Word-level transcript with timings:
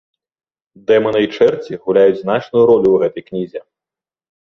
Дэманы 0.87 1.19
і 1.27 1.29
чэрці 1.35 1.79
гуляюць 1.83 2.19
значную 2.25 2.63
ролю 2.73 2.85
ў 2.91 2.97
гэтай 3.07 3.23
кнізе. 3.31 3.61